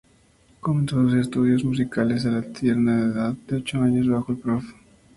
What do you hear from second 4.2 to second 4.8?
el Prof.